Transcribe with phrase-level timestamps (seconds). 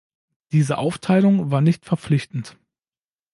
[0.51, 2.57] Diese Aufteilung war nicht verpflichtend.